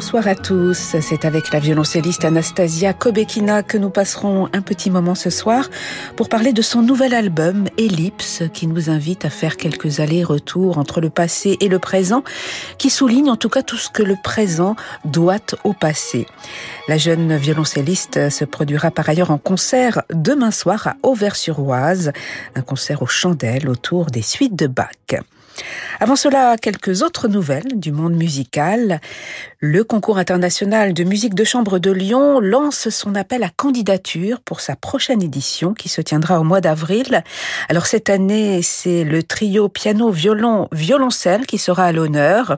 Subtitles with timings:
[0.00, 5.14] Bonsoir à tous, c'est avec la violoncelliste Anastasia Kobekina que nous passerons un petit moment
[5.14, 5.68] ce soir
[6.16, 11.02] pour parler de son nouvel album Ellipse qui nous invite à faire quelques allers-retours entre
[11.02, 12.24] le passé et le présent,
[12.78, 14.74] qui souligne en tout cas tout ce que le présent
[15.04, 16.26] doit au passé.
[16.88, 22.12] La jeune violoncelliste se produira par ailleurs en concert demain soir à Auvers-sur-Oise,
[22.54, 24.88] un concert aux chandelles autour des suites de Bach.
[25.98, 29.00] Avant cela, quelques autres nouvelles du monde musical.
[29.62, 34.62] Le concours international de musique de chambre de Lyon lance son appel à candidature pour
[34.62, 37.22] sa prochaine édition qui se tiendra au mois d'avril.
[37.68, 42.56] Alors cette année, c'est le trio piano, violon, violoncelle qui sera à l'honneur.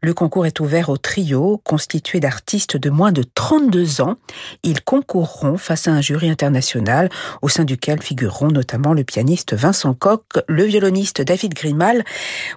[0.00, 4.16] Le concours est ouvert au trio constitué d'artistes de moins de 32 ans.
[4.62, 7.10] Ils concourront face à un jury international
[7.42, 12.06] au sein duquel figureront notamment le pianiste Vincent Koch, le violoniste David Grimal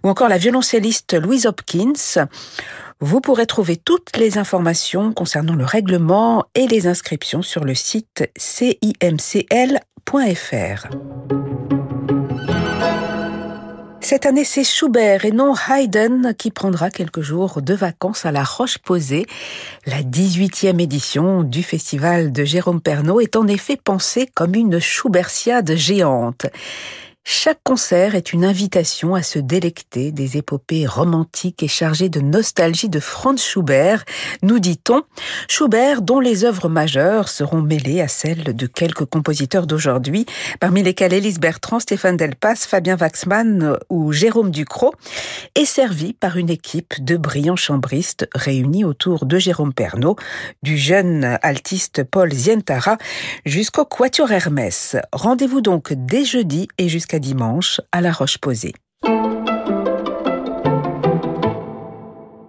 [0.02, 2.26] ou encore la violoncelliste Louise Hopkins.
[3.06, 8.28] Vous pourrez trouver toutes les informations concernant le règlement et les inscriptions sur le site
[8.36, 9.46] cimcl.fr.
[14.02, 18.44] Cette année, c'est Schubert et non Haydn qui prendra quelques jours de vacances à la
[18.44, 19.28] Roche-Posay.
[19.86, 25.76] La 18e édition du festival de Jérôme Pernaud est en effet pensée comme une Schubertiade
[25.76, 26.48] géante.
[27.28, 32.88] Chaque concert est une invitation à se délecter des épopées romantiques et chargées de nostalgie
[32.88, 34.06] de Franz Schubert,
[34.44, 35.02] nous dit-on.
[35.50, 40.28] Schubert dont les œuvres majeures seront mêlées à celles de quelques compositeurs d'aujourd'hui,
[40.60, 44.94] parmi lesquels Élise Bertrand, Stéphane Delpas, Fabien Waxman ou Jérôme Ducrot,
[45.56, 50.16] est servi par une équipe de brillants chambristes réunis autour de Jérôme Pernaud,
[50.62, 53.00] du jeune altiste Paul Zientara
[53.46, 54.96] jusqu'au Quatuor Hermès.
[55.12, 58.74] Rendez-vous donc dès jeudi et jusqu'à dimanche à La Roche-Posay.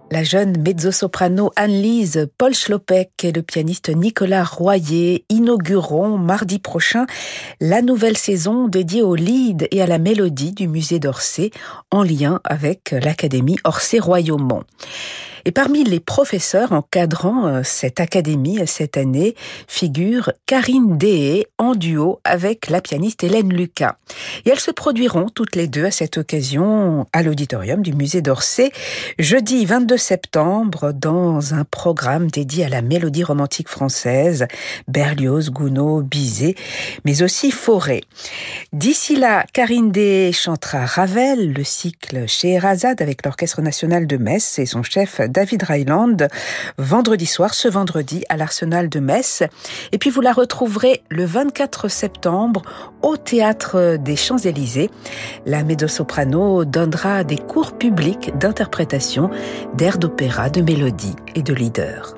[0.09, 7.05] La jeune mezzo-soprano Anne-Lise Paul Schlopek et le pianiste Nicolas Royer inaugureront mardi prochain
[7.61, 11.51] la nouvelle saison dédiée au lead et à la mélodie du musée d'Orsay
[11.91, 14.63] en lien avec l'Académie Orsay-Royaumont.
[15.47, 19.33] Et parmi les professeurs encadrant euh, cette académie cette année
[19.69, 23.95] figure Karine Dehé en duo avec la pianiste Hélène Lucas.
[24.43, 28.73] Et elles se produiront toutes les deux à cette occasion à l'auditorium du musée d'Orsay
[29.19, 34.47] jeudi 22 septembre dans un programme dédié à la mélodie romantique française,
[34.89, 36.55] Berlioz, Gounod, Bizet,
[37.05, 38.03] mais aussi Fauré.
[38.73, 44.59] D'ici là, Karine Dehé chantera Ravel, le cycle chez Erazade avec l'Orchestre national de Metz
[44.59, 46.27] et son chef David Ryland
[46.79, 49.43] vendredi soir, ce vendredi à l'Arsenal de Metz.
[49.91, 52.63] Et puis vous la retrouverez le 24 septembre
[53.03, 54.89] au Théâtre des Champs-Élysées.
[55.45, 59.29] La mezzo-soprano donnera des cours publics d'interprétation
[59.75, 62.15] d'airs d'opéra, de mélodie et de leader.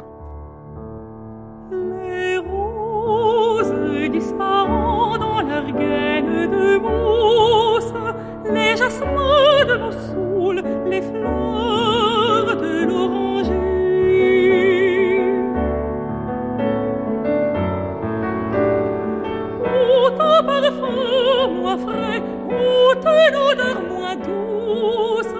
[20.44, 25.34] Parfum moins frais, où ton odeur moins douce,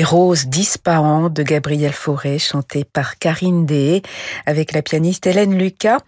[0.00, 4.00] Les roses disparantes de Gabriel Fauré, chantées par Karine Dehé
[4.46, 5.98] avec la pianiste Hélène Lucas.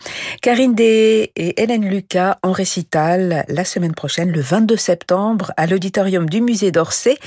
[0.40, 6.26] Karine Dehé et Hélène Lucas en récital la semaine prochaine, le 22 septembre, à l'auditorium
[6.26, 7.18] du musée d'Orsay,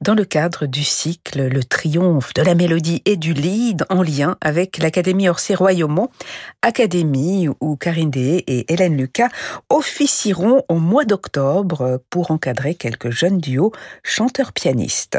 [0.00, 4.38] dans le cadre du cycle Le triomphe de la mélodie et du lead en lien
[4.40, 6.08] avec l'Académie Orsay-Royaumont,
[6.62, 9.28] académie où Karine Dehé et Hélène Lucas
[9.68, 13.72] officieront au mois d'octobre pour encadrer quelques jeunes duos
[14.02, 15.18] chanteurs-pianistes.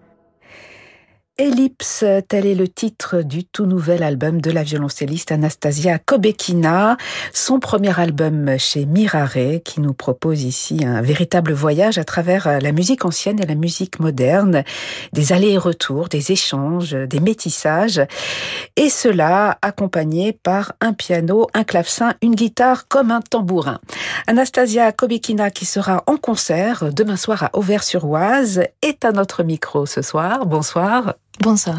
[1.37, 6.97] Ellipse, tel est le titre du tout nouvel album de la violoncelliste Anastasia Kobekina,
[7.33, 12.71] son premier album chez Mirare, qui nous propose ici un véritable voyage à travers la
[12.73, 14.63] musique ancienne et la musique moderne,
[15.13, 18.01] des allers et retours, des échanges, des métissages,
[18.75, 23.79] et cela accompagné par un piano, un clavecin, une guitare comme un tambourin.
[24.27, 30.01] Anastasia Kobekina, qui sera en concert demain soir à Auvers-sur-Oise, est à notre micro ce
[30.03, 30.45] soir.
[30.45, 31.15] Bonsoir.
[31.41, 31.77] Bonsoir.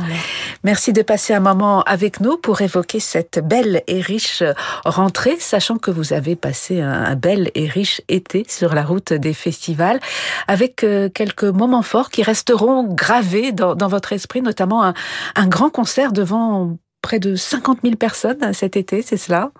[0.64, 4.42] Merci de passer un moment avec nous pour évoquer cette belle et riche
[4.84, 9.34] rentrée, sachant que vous avez passé un bel et riche été sur la route des
[9.34, 10.00] festivals,
[10.48, 14.94] avec euh, quelques moments forts qui resteront gravés dans, votre esprit, notamment un,
[15.36, 19.50] un grand concert devant près de 50 000 personnes cet été, c'est cela?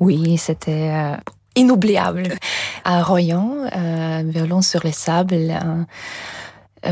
[0.00, 1.16] Oui, c'était euh,
[1.54, 2.24] inoubliable.
[2.84, 5.52] À Royan, euh, violon sur les sables,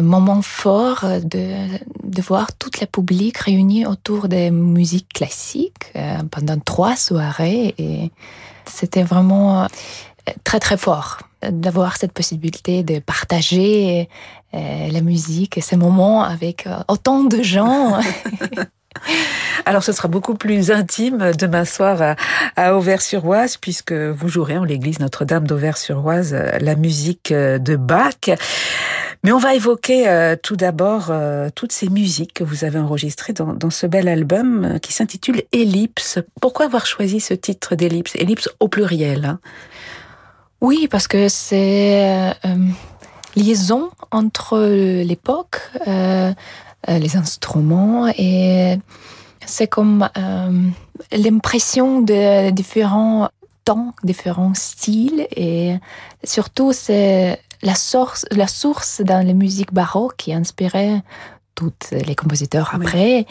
[0.01, 6.97] moment fort de, voir toute la public réunie autour des musiques classiques euh, pendant trois
[6.97, 8.11] soirées et
[8.65, 9.67] c'était vraiment euh,
[10.45, 14.09] très très fort d'avoir cette possibilité de partager
[14.55, 17.99] euh, la musique et ces moments avec autant de gens.
[19.67, 22.17] Alors ce sera beaucoup plus intime demain soir
[22.57, 28.31] à, Auvers-sur-Oise puisque vous jouerez en l'église Notre-Dame d'Auvers-sur-Oise la musique de Bach.
[29.25, 33.33] Mais on va évoquer euh, tout d'abord euh, toutes ces musiques que vous avez enregistrées
[33.33, 36.19] dans, ce bel album euh, qui s'intitule Ellipse.
[36.41, 38.17] Pourquoi avoir choisi ce titre d'Ellipse?
[38.17, 39.39] Ellipse au pluriel hein
[40.61, 42.33] Oui, parce que c'est
[43.37, 44.59] liaison entre
[45.03, 48.77] l'époque, les instruments et
[49.47, 50.09] c'est comme
[51.13, 53.31] l'impression de différents
[53.65, 55.77] temps, différents styles et
[56.25, 61.03] surtout c'est la source, la source dans les musiques baroques qui inspirait
[61.55, 63.27] tous les compositeurs après.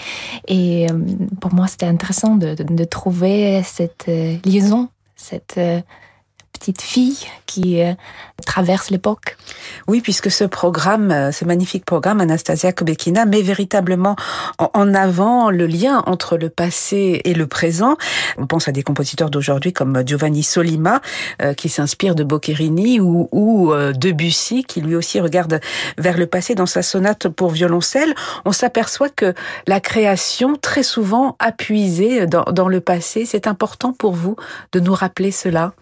[0.47, 0.97] Et euh,
[1.39, 5.81] pour moi, c'était intéressant de, de, trouver cette euh, liaison, cette euh,
[6.61, 7.93] petite fille qui euh,
[8.45, 9.35] traverse l'époque.
[9.87, 14.15] Oui, puisque ce programme, euh, ce magnifique programme Anastasia Kobekina met véritablement
[14.59, 17.97] en avant le lien entre le passé et le présent.
[18.37, 21.01] On pense à des compositeurs d'aujourd'hui comme Giovanni Solima,
[21.41, 25.59] euh, qui s'inspire de Boccherini, ou, Debussy, qui lui aussi regarde
[25.97, 28.13] vers le passé dans sa sonate pour violoncelle.
[28.45, 29.33] On s'aperçoit que
[29.65, 33.25] la création, très souvent, a puisé dans le passé.
[33.25, 34.35] C'est important pour vous
[34.73, 35.73] de nous rappeler cela?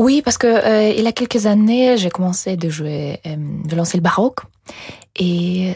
[0.00, 3.76] Oui, parce que euh, il y a quelques années, j'ai commencé de jouer, euh, de
[3.76, 4.40] lancer le baroque,
[5.14, 5.74] et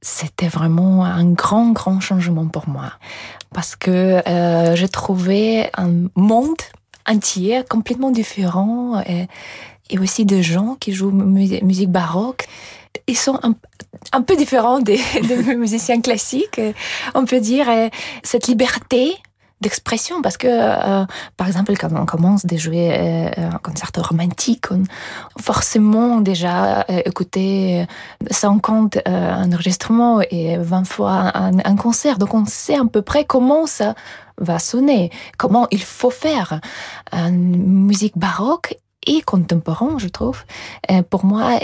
[0.00, 2.92] c'était vraiment un grand, grand changement pour moi,
[3.52, 6.62] parce que euh, j'ai trouvé un monde
[7.08, 9.26] entier complètement différent, et,
[9.98, 12.46] aussi de gens qui jouent musique baroque.
[13.08, 13.40] Ils sont
[14.12, 16.60] un, peu différents des, des musiciens classiques,
[17.14, 17.66] on peut dire.
[18.22, 19.16] Cette liberté
[19.60, 24.66] d'expression parce que euh, par exemple quand on commence à jouer euh, un concert romantique
[24.70, 24.82] on
[25.40, 27.86] forcément déjà euh, écouter
[28.30, 32.18] 50 euh, enregistrements et 20 fois un, un, concert.
[32.18, 33.94] Donc on sait à peu près comment ça
[34.38, 36.60] va sonner comment il faut faire.
[37.12, 40.44] Une musique baroque et contemporain je trouve
[41.08, 41.58] pour moi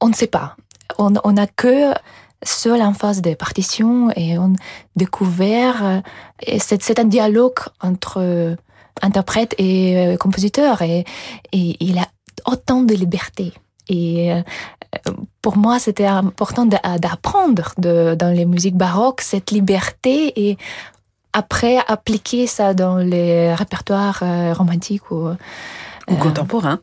[0.00, 0.56] on ne sait pas.
[0.98, 1.92] On, on a que
[2.44, 4.52] seul en face des partitions et on
[4.96, 6.00] découvert euh,
[6.58, 8.56] c'est un dialogue entre
[9.02, 11.04] interprète et euh, compositeur et,
[11.52, 12.06] et il a
[12.46, 13.52] autant de liberté.
[13.88, 14.42] Et euh,
[15.42, 20.56] pour moi, c'était important d'apprendre dans les musiques baroques cette liberté et
[21.32, 25.10] après appliquer ça dans les répertoires euh, romantiques
[26.08, 26.80] ou contemporains.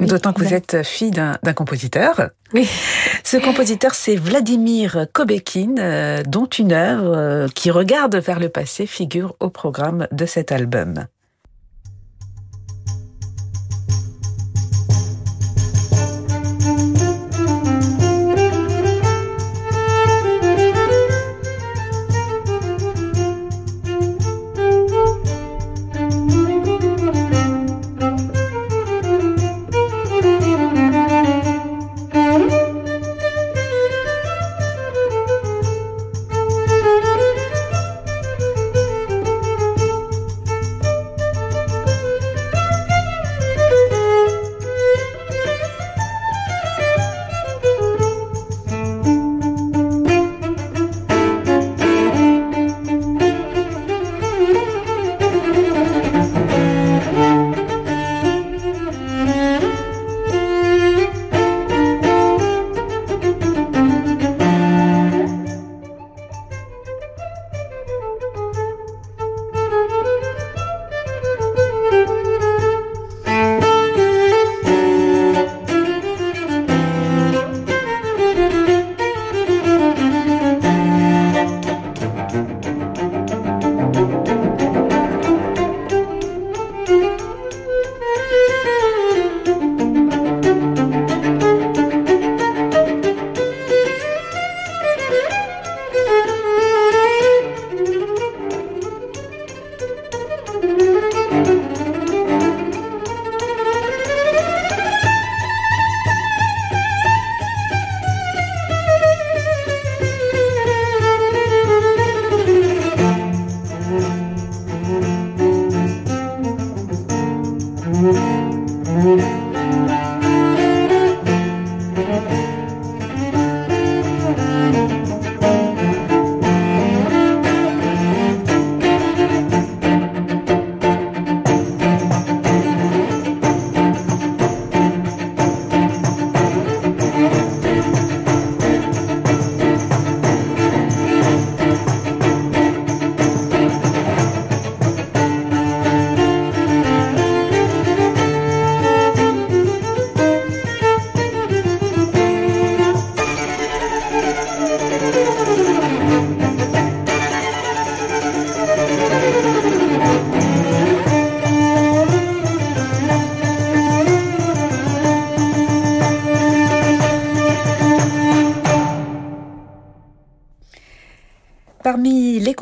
[0.00, 2.30] Oui, D'autant que vous êtes fille d'un compositeur.
[2.54, 2.68] Oui.
[3.24, 9.50] Ce compositeur, c'est Vladimir Kobekin, dont une œuvre qui regarde vers le passé figure au
[9.50, 11.06] programme de cet album.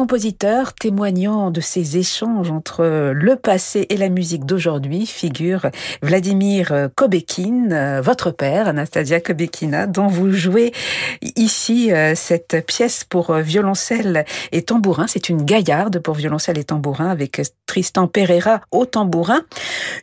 [0.05, 2.85] Compositeur témoignant de ces échanges entre
[3.15, 5.69] le passé et la musique d'aujourd'hui figure
[6.03, 10.75] Vladimir Kobekin, votre père, Anastasia Kobekina, dont vous jouez
[11.37, 15.07] ici euh, cette pièce pour violoncelle et tambourin.
[15.07, 19.41] C'est une gaillarde pour violoncelle et tambourin avec Tristan Pereira au tambourin.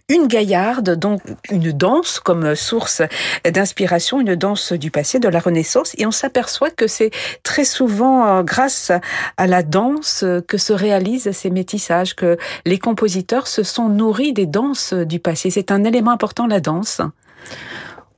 [0.10, 3.04] Une gaillarde, donc une danse comme source
[3.46, 5.94] d'inspiration, une danse du passé, de la Renaissance.
[6.00, 7.12] Et on s'aperçoit que c'est
[7.44, 8.92] très souvent euh, grâce
[9.38, 14.46] à la danse que se réalisent ces métissages, que les compositeurs se sont nourris des
[14.46, 15.50] danses du passé.
[15.50, 17.02] C'est un élément important, la danse.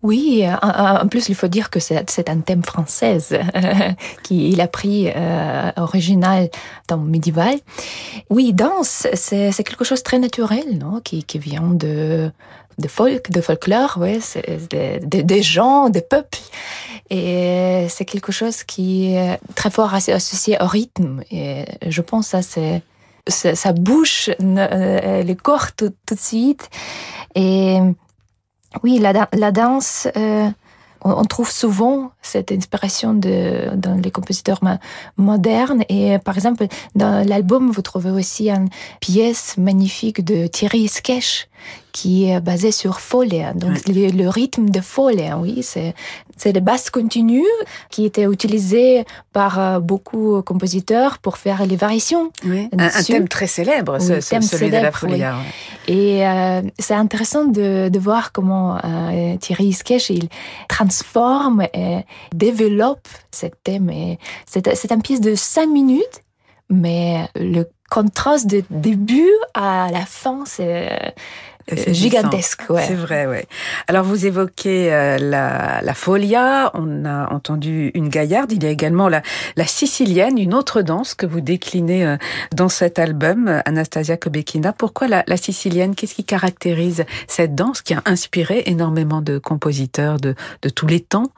[0.03, 3.17] Oui, en plus il faut dire que c'est un thème français
[4.24, 6.50] qu'il a pris euh, original
[6.89, 7.55] dans médiéval.
[8.29, 12.31] Oui, danse, c'est quelque chose de très naturel, non, qui, qui vient de
[12.79, 14.19] de folk, de folklore, ouais,
[14.72, 16.39] des gens, des peuples.
[17.10, 21.22] Et c'est quelque chose qui est très fort associé au rythme.
[21.29, 22.81] Et je pense que ça, c'est
[23.27, 26.69] ça bouge euh, le corps tout, tout, de suite.
[27.36, 27.77] Et
[28.81, 30.49] oui, la, la danse, euh,
[31.03, 34.59] on trouve souvent cette inspiration de, dans les compositeurs
[35.17, 35.83] modernes.
[35.89, 38.69] Et par exemple, dans l'album, vous trouvez aussi une
[39.01, 41.47] pièce magnifique de Thierry Sketch
[41.91, 43.43] qui est basée sur Folie.
[43.55, 45.93] Donc le, rythme de Folie, oui, c'est
[46.37, 47.43] c'est les basses continues
[47.89, 52.31] qui étaient utilisées par euh, beaucoup de compositeurs pour faire les variations.
[52.45, 52.69] Oui.
[52.77, 55.23] Un, thème très célèbre, ce, celui de la folie.
[55.87, 60.29] Et euh, c'est intéressant de, de, voir comment euh, Thierry Sketch il
[60.67, 61.99] transforme et
[62.33, 63.91] développe ce thème.
[64.45, 66.21] C'est une pièce de cinq minutes,
[66.69, 71.13] mais le contraste de début à la fin, c'est
[71.88, 72.63] gigantesque.
[72.70, 72.84] Ouais.
[72.88, 73.46] C'est vrai, ouais.
[73.88, 79.10] Alors vous évoquez la, la folia, on a entendu une gaillarde, il y a également
[79.10, 79.22] la,
[79.55, 82.17] la sicilienne, une autre danse que vous déclinez
[82.53, 84.74] dans cet album, Anastasia Kobekina.
[84.74, 85.96] Pourquoi la, la sicilienne?
[85.96, 91.00] Qu'est-ce qui caractérise cette danse qui a inspiré énormément de compositeurs de, de tous les
[91.00, 91.32] temps?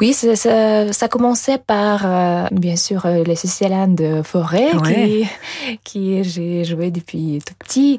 [0.00, 5.22] Oui, ça, ça, ça commençait par, euh, bien sûr, euh, les Siciliens de Forêt, Ouais.
[5.22, 7.98] qui, qui j'ai joué depuis tout petit.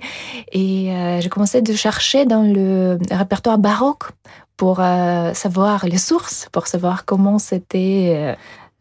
[0.51, 4.03] Et euh, j'ai commencé de chercher dans le répertoire baroque
[4.57, 8.35] pour euh, savoir les sources, pour savoir comment c'était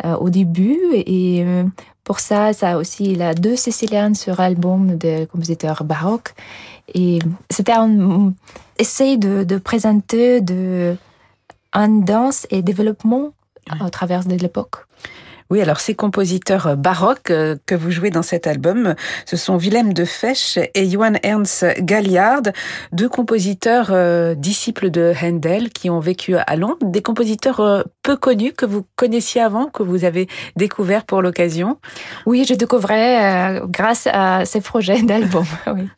[0.05, 0.79] euh, au début.
[0.95, 1.65] Et euh,
[2.03, 6.35] pour ça, ça aussi, il a deux Siciliennes sur album de compositeurs baroques.
[6.95, 7.19] Et
[7.49, 8.33] c'était un
[8.79, 10.97] essai de, de présenter de
[11.75, 13.33] en danse et développement
[13.69, 14.77] à travers de l'époque.
[15.51, 18.95] Oui, alors ces compositeurs baroques euh, que vous jouez dans cet album,
[19.27, 22.43] ce sont Willem de Fesch et Johann Ernst Galliard,
[22.93, 28.17] deux compositeurs euh, disciples de Handel qui ont vécu à Londres, des compositeurs euh, peu
[28.17, 31.79] connus que vous connaissiez avant, que vous avez découverts pour l'occasion.
[32.25, 35.45] Oui, je découvrais euh, grâce à ces projets d'album.
[35.67, 35.89] oui.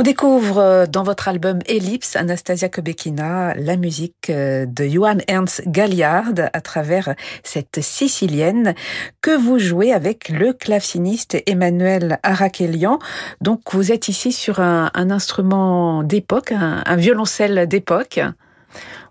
[0.00, 5.62] On découvre euh, dans votre album Ellipse, Anastasia Kobekina, la musique euh, de Johann Ernst
[5.66, 8.74] Galliard à travers cette sicilienne
[9.20, 12.98] que vous jouez avec le claveciniste Emmanuel Arakelian.
[13.42, 18.20] Donc vous êtes ici sur un, instrument d'époque, un violoncelle d'époque.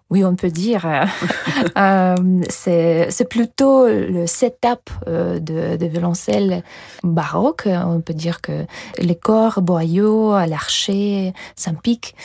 [0.10, 0.86] Oui, on peut dire.
[0.88, 1.06] euh,
[1.78, 2.16] euh,
[2.50, 6.64] c'est c'est plutôt le setup euh, de, de violoncelle
[7.04, 7.68] baroque.
[7.68, 8.66] On peut dire que
[8.98, 12.16] les corps, boyaux, l'archer, Saint-Pic.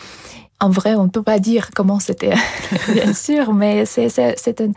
[0.61, 2.33] En vrai, on ne peut pas dire comment c'était,
[2.89, 4.71] bien sûr, mais c'est c'est- c'est un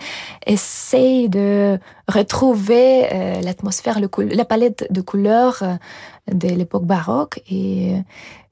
[0.45, 5.75] essai de retrouver euh, l'atmosphère, la palette de couleurs euh,
[6.33, 7.41] de l'époque baroque.
[7.49, 7.93] Et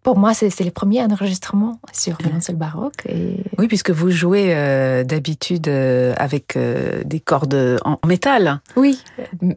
[0.05, 3.07] pour moi, c'est c'est le premier enregistrement sur violoncelle baroque.
[3.09, 8.61] Et Oui, puisque vous jouez euh, d'habitude euh, avec euh, des cordes en métal.
[8.75, 9.01] Oui,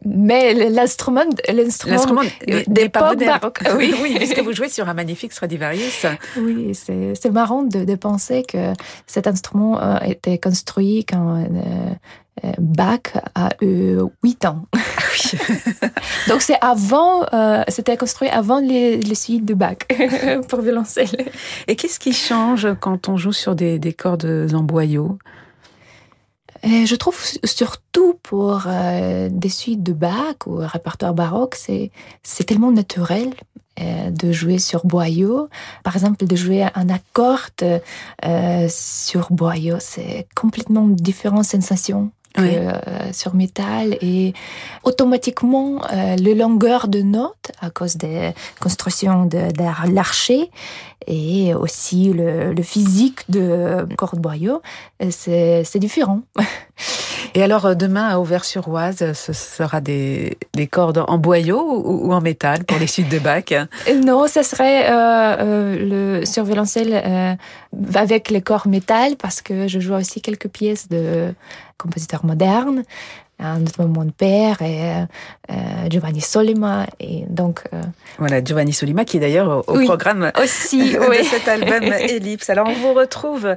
[0.03, 2.23] mais l'instrument, l'instrument
[2.65, 3.59] d'époque baroque.
[3.77, 6.07] Oui, oui, puisque vous jouez sur un magnifique Stradivarius.
[6.37, 8.73] Oui, c'est c'est marrant de, de penser que
[9.05, 11.45] cet instrument a été construit quand
[12.43, 14.65] euh, euh, Bach a eu 8 ans.
[16.27, 19.77] Donc c'est avant, euh, c'était construit avant les, les suites de Bach
[20.47, 21.29] pour violoncelle.
[21.67, 25.17] Et qu'est-ce qui change quand on joue sur des, des cordes en boyau?
[26.63, 32.43] Et je trouve surtout pour euh, des suites de Bach ou répertoire baroque, c'est c'est
[32.43, 33.33] tellement naturel
[33.79, 35.47] euh, de jouer sur boyau.
[35.83, 37.47] Par exemple, de jouer un accord
[38.25, 44.33] euh, sur boyau, c'est complètement différente sensation que euh, sur métal et
[44.83, 50.49] automatiquement euh, le longueur de notes à cause des constructions de, de l'archer
[51.07, 54.61] et aussi le, le physique de corde boyau,
[55.09, 56.21] c'est c'est différent.
[57.35, 62.21] Et alors, euh, demain, à Auvers-sur-Oise, ce sera des, des cordes en boyau ou, en
[62.21, 63.45] métal pour les suites de Bach
[64.03, 67.33] Non, ça serait euh, euh, le sur violoncelle euh,
[67.95, 71.33] avec les corps métal parce que je joue aussi quelques pièces de
[71.77, 72.83] compositeurs modernes.
[73.39, 75.05] Notamment mon père et
[75.89, 76.85] Giovanni Solima.
[76.99, 77.63] Et donc,
[78.17, 81.23] voilà, Giovanni Solima qui est d'ailleurs au, programme aussi, de oui.
[81.23, 82.49] cet album Ellipse.
[82.49, 83.55] Alors, on vous retrouve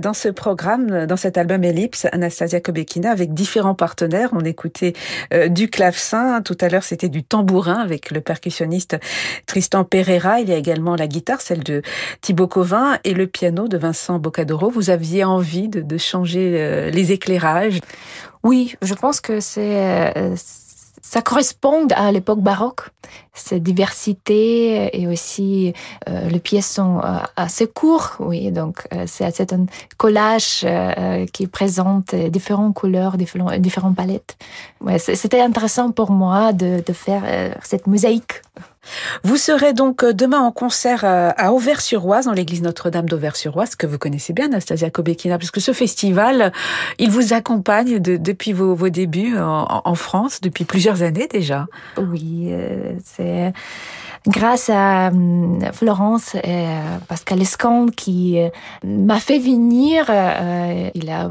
[0.00, 4.30] dans ce programme, dans cet album Ellipse, Anastasia Kobekina, avec différents partenaires.
[4.32, 4.92] On écoutait
[5.48, 8.96] du clavecin, tout à l'heure c'était du tambourin avec le percussionniste
[9.46, 10.40] Tristan Pereira.
[10.40, 11.82] Il y a également la guitare, celle de
[12.20, 14.70] Thibaut Covin, et le piano de Vincent Boccadoro.
[14.70, 17.80] Vous aviez envie de, de changer les éclairages?
[18.44, 20.36] Oui, je pense que c'est
[21.04, 22.88] ça correspond à l'époque baroque,
[23.34, 25.74] cette diversité et aussi
[26.08, 29.66] euh, les pièces sont euh, assez courtes, oui, donc euh, c'est un
[29.98, 34.36] collage euh, qui présente différentes couleurs, différentes, différentes palettes.
[34.80, 38.42] Ouais, C'était intéressant pour moi de, de faire euh, cette mosaïque.
[39.22, 44.32] Vous serez donc demain en concert à Auvers-sur-Oise, dans l'église Notre-Dame d'Auvers-sur-Oise, que vous connaissez
[44.32, 46.52] bien, Anastasia Kobekina, puisque ce festival,
[46.98, 51.66] il vous accompagne de, depuis vos, débuts en, France, depuis plusieurs années déjà.
[51.96, 53.52] Oui, euh, c'est
[54.26, 55.10] grâce à
[55.72, 56.66] Florence et
[57.08, 58.38] Pascal Escande qui
[58.84, 60.06] m'a fait venir.
[60.08, 61.30] Euh, il a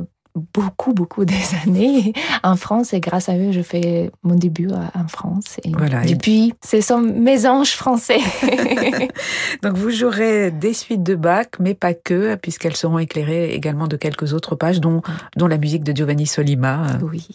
[0.54, 5.08] beaucoup, beaucoup des années en France et grâce à eux, je fais mon début en
[5.08, 5.58] France.
[5.64, 6.54] Et voilà, depuis, et...
[6.66, 8.20] ce sont mes anges français.
[9.64, 13.98] Donc vous jouerez des suites de Bach, mais pas que, puisqu'elles seront éclairées également de
[13.98, 15.02] quelques autres pages, dont,
[15.38, 16.88] dont la musique de Giovanni Solima.
[17.02, 17.28] Oui,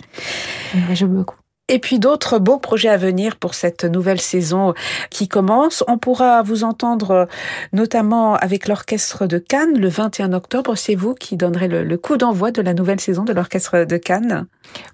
[0.94, 1.36] je beaucoup.
[1.68, 4.74] Et puis d'autres beaux projets à venir pour cette nouvelle saison
[5.10, 5.84] qui commence.
[5.86, 7.28] On pourra vous entendre
[7.72, 10.76] notamment avec l'Orchestre de Cannes le 21 octobre.
[10.76, 13.96] C'est vous qui donnerez le, le coup d'envoi de la nouvelle saison de l'Orchestre de
[13.98, 14.46] Cannes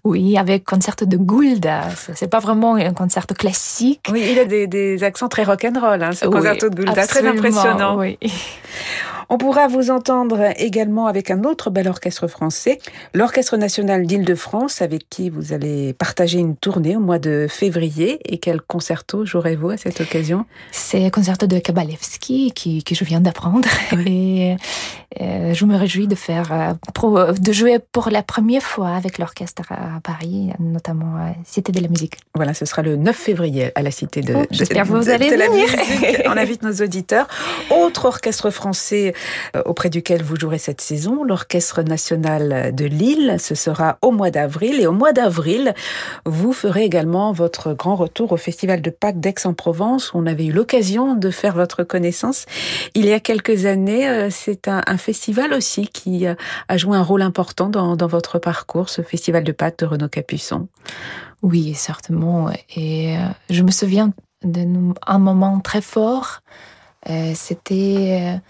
[0.02, 1.68] Oui, avec concert de Gould.
[2.14, 4.06] C'est pas vraiment un concert classique.
[4.10, 6.94] Oui, il a des, des accents très rock'n'roll, hein, ce oui, concerto de Gould.
[6.94, 7.96] Très impressionnant.
[7.98, 8.18] Oui.
[9.28, 12.78] On pourra vous entendre également avec un autre bel orchestre français,
[13.14, 18.20] l'Orchestre national d'Île-de-France, avec qui vous allez partager une tournée au mois de février.
[18.24, 20.44] Et quel concerto jouerez-vous à cette occasion?
[20.72, 23.68] C'est le concerto de Kabalevski qui, que je viens d'apprendre.
[23.92, 24.40] Oui.
[24.40, 24.56] Et
[25.20, 29.62] euh, je me réjouis de faire, euh, de jouer pour la première fois avec l'orchestre
[29.70, 32.16] à Paris, notamment à Cité de la musique.
[32.35, 35.31] Voilà, ce sera le 9 février à la Cité de, oh, J'espère de, vous allez
[35.31, 35.48] de venir.
[35.48, 36.22] la musique.
[36.27, 37.29] On invite nos auditeurs.
[37.70, 39.14] Autre orchestre français
[39.64, 43.37] auprès duquel vous jouerez cette saison, l'Orchestre national de Lille.
[43.38, 44.81] Ce sera au mois d'avril.
[44.81, 45.74] Et au mois d'avril,
[46.24, 50.11] vous ferez également votre grand retour au Festival de Pâques d'Aix-en-Provence.
[50.14, 52.46] On avait eu l'occasion de faire votre connaissance
[52.94, 54.29] il y a quelques années.
[54.31, 58.88] C'est un, un, festival aussi qui a joué un rôle important dans, dans votre parcours,
[58.88, 60.68] ce Festival de Pâques de Renaud Capuçon?
[61.42, 62.50] Oui, certainement.
[62.76, 63.16] Et
[63.50, 64.12] je me souviens
[64.42, 66.40] d'un moment très fort.
[67.34, 68.40] C'était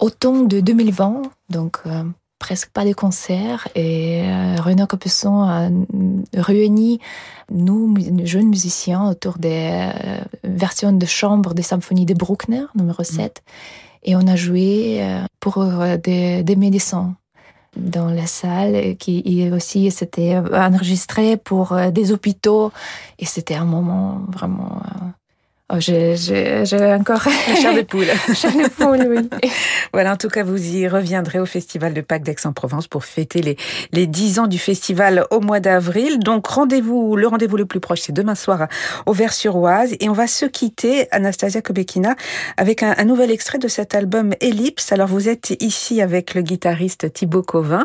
[0.00, 2.04] automne de 2020, donc euh,
[2.38, 3.68] presque pas de concerts.
[3.74, 5.68] Et euh, Renaud Capuçon a
[6.34, 7.00] réuni
[7.50, 13.42] nous, jeunes musiciens, autour des euh, versions de chambre des symphonies de Bruckner, numéro 7.
[13.42, 13.50] Mmh.
[14.02, 15.02] Et on a joué
[15.40, 15.64] pour
[16.02, 17.14] des, des médecins
[17.76, 22.72] dans la salle qui aussi c'était enregistré pour des hôpitaux.
[23.18, 24.80] Et c'était un moment vraiment
[25.70, 26.14] Oh, j'ai
[26.98, 27.22] encore
[27.60, 28.06] chair de poule.
[28.34, 29.50] chair de poule, oui.
[29.92, 33.58] voilà, en tout cas, vous y reviendrez au Festival de Pâques d'Aix-en-Provence pour fêter les,
[33.92, 36.20] les 10 ans du festival au mois d'avril.
[36.20, 38.68] Donc, rendez-vous, le rendez-vous le plus proche, c'est demain soir à
[39.04, 39.94] Auvers-sur-Oise.
[40.00, 42.16] Et on va se quitter, Anastasia Kobekina,
[42.56, 44.90] avec un, un, nouvel extrait de cet album Ellipse.
[44.92, 47.84] Alors, vous êtes ici avec le guitariste Thibaut Covin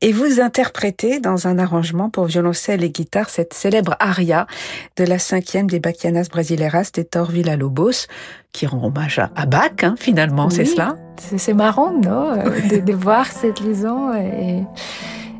[0.00, 4.48] et vous interprétez dans un arrangement pour violoncelle et guitare cette célèbre aria
[4.96, 8.06] de la cinquième des Bachianas Brasileiras des Villa Lobos,
[8.52, 10.96] qui rend hommage à Bach, hein, finalement, oui, c'est cela?
[11.18, 14.64] C'est marrant, non de, de, voir cette liaison et,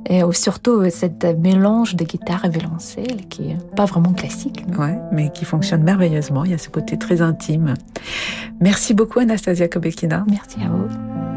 [0.06, 4.64] et surtout cette mélange de guitare et violoncelle qui est pas vraiment classique.
[4.78, 6.44] Ouais, mais qui fonctionne merveilleusement.
[6.44, 7.74] Il y a ce côté très intime.
[8.60, 10.24] Merci beaucoup, Anastasia Kobekina.
[10.28, 11.31] Merci à vous.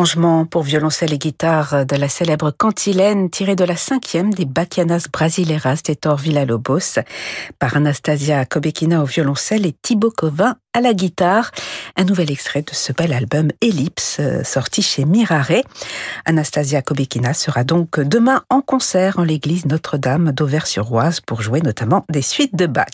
[0.00, 5.08] Arrangement pour violoncelle et guitare de la célèbre cantilène tirée de la cinquième des Bachianas
[5.12, 7.00] Brasileiras d'Hector Villa-Lobos
[7.58, 11.50] par Anastasia Kobekina au violoncelle et Thibaut Covin à la guitare.
[11.96, 15.64] Un nouvel extrait de ce bel album Ellipse, sorti chez Mirare.
[16.24, 22.22] Anastasia Kobekina sera donc demain en concert en l'église Notre-Dame d'Auvers-sur-Oise pour jouer notamment des
[22.22, 22.86] suites de Bach.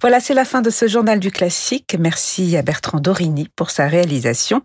[0.00, 1.96] Voilà, c'est la fin de ce journal du classique.
[1.98, 4.62] Merci à Bertrand Dorini pour sa réalisation.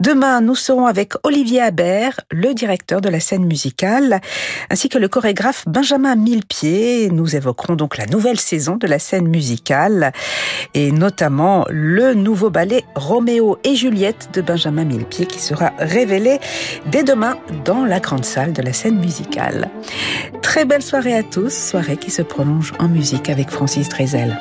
[0.00, 4.20] Demain, nous serons avec Olivier Habert, le directeur de la scène musicale,
[4.68, 7.08] ainsi que le chorégraphe Benjamin Millepied.
[7.10, 10.12] Nous évoquerons donc la nouvelle saison de la scène musicale
[10.74, 16.38] et notamment le nouveau ballet Roméo et Juliette de Benjamin Millepied qui sera révélé
[16.92, 19.70] dès demain dans la grande salle de la scène musicale.
[20.42, 24.38] Très belle soirée à tous, soirée qui se prolonge en musique avec Francis Drezel.